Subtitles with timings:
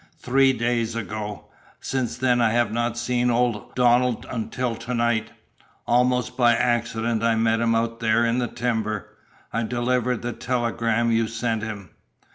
[0.17, 1.45] "Three days ago.
[1.79, 5.29] Since then I have not seen old Donald until to night.
[5.85, 9.09] Almost by accident I met him out there in the timber.
[9.53, 11.91] I delivered the telegram you sent him.